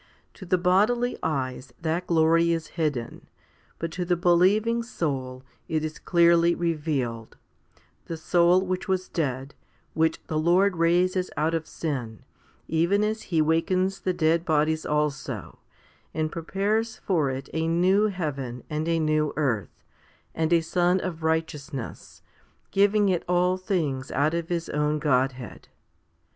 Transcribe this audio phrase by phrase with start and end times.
[0.33, 3.27] To the bodily eyes that glory is hidden,
[3.77, 7.37] but to the believing soul it is clearly revealed
[8.05, 9.53] the soul which was dead,
[9.93, 12.23] which the Lord raises out of sin,
[12.67, 15.59] even as He wakens the dead bodies also,
[16.15, 19.83] and prepares for it a new heaven and a new earth,
[20.33, 22.23] and a sun of righteousness,
[22.71, 25.67] giving it all things out of His own Godhead.